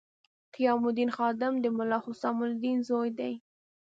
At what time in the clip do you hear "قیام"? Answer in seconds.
0.53-0.81